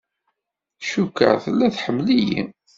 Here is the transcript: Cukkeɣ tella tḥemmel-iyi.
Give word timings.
Cukkeɣ 0.87 1.35
tella 1.43 1.67
tḥemmel-iyi. 1.75 2.41